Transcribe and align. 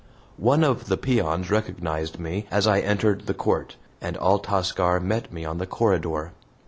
One 0.39 0.63
of 0.63 0.85
the 0.87 0.97
peons 0.97 1.51
recognized 1.51 2.17
me 2.17 2.47
as 2.49 2.65
I 2.65 2.79
entered 2.79 3.27
the 3.27 3.35
court, 3.35 3.75
and 4.01 4.17
Altascar 4.17 4.99
met 4.99 5.31
me 5.31 5.45
on 5.45 5.59
the 5.59 5.67
corridor. 5.67 6.31